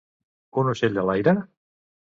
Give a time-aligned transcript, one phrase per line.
[0.61, 1.37] Un ocell de l'aire?